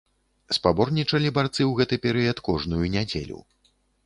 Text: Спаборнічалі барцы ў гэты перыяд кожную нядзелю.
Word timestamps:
Спаборнічалі 0.57 1.31
барцы 1.35 1.59
ў 1.67 1.71
гэты 1.83 1.95
перыяд 2.07 2.37
кожную 2.49 2.81
нядзелю. 2.97 3.39